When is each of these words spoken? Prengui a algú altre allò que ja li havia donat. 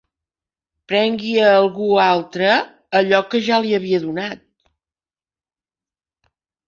Prengui 0.91 1.33
a 1.49 1.51
algú 1.57 1.89
altre 2.05 2.49
allò 3.01 3.21
que 3.35 3.43
ja 3.49 3.61
li 3.67 3.77
havia 3.81 4.03
donat. 4.07 4.43